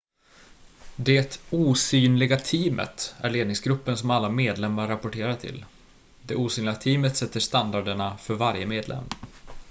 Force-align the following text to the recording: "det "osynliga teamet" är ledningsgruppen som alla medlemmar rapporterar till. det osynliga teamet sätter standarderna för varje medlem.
"det 0.95 1.39
"osynliga 1.51 2.37
teamet" 2.37 3.15
är 3.21 3.29
ledningsgruppen 3.29 3.97
som 3.97 4.11
alla 4.11 4.29
medlemmar 4.29 4.87
rapporterar 4.87 5.35
till. 5.35 5.65
det 6.25 6.35
osynliga 6.35 6.75
teamet 6.75 7.15
sätter 7.17 7.39
standarderna 7.39 8.17
för 8.17 8.33
varje 8.33 8.65
medlem. 8.65 9.03